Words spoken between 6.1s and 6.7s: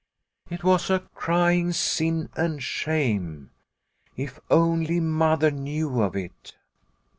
it